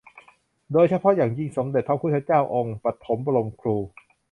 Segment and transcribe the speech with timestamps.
[0.71, 3.77] โดยเฉพาะอย่างยิ่ง สมเด็จพระพุทธเจ้าองค์ปฐมบรมครู